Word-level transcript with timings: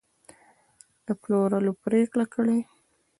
د 1.05 1.07
پلورلو 1.21 1.71
پرېکړه 1.83 2.25
کړې 2.33 2.59